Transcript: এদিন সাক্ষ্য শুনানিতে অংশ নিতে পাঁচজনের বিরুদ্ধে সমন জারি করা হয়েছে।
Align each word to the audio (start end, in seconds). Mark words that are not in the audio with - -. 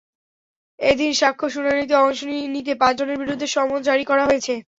এদিন 0.79 1.11
সাক্ষ্য 1.13 1.47
শুনানিতে 1.49 1.93
অংশ 1.97 2.19
নিতে 2.53 2.73
পাঁচজনের 2.81 3.17
বিরুদ্ধে 3.21 3.47
সমন 3.47 3.79
জারি 3.87 4.03
করা 4.09 4.23
হয়েছে। 4.25 4.53